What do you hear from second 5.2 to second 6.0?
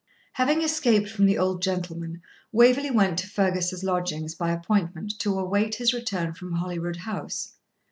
await his